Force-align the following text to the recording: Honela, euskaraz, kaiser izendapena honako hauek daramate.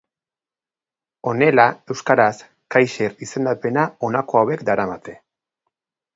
Honela, 1.31 1.65
euskaraz, 1.95 2.31
kaiser 2.77 3.15
izendapena 3.27 3.85
honako 4.09 4.43
hauek 4.43 4.67
daramate. 4.73 5.17